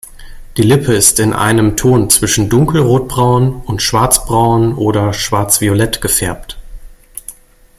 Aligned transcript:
Die 0.57 0.63
Lippe 0.63 0.95
ist 0.95 1.19
in 1.19 1.31
einem 1.31 1.77
Ton 1.77 2.09
zwischen 2.09 2.49
dunkelrotbraun 2.49 3.61
und 3.63 3.83
schwarzbraun 3.83 4.73
oder 4.73 5.13
schwarz-violett 5.13 6.01
gefärbt. 6.01 6.57